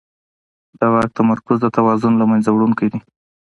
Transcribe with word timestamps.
د 0.79 0.81
واک 0.93 1.09
تمرکز 1.17 1.57
د 1.61 1.67
توازن 1.77 2.13
له 2.17 2.25
منځه 2.31 2.49
وړونکی 2.51 2.87
دی 2.91 2.99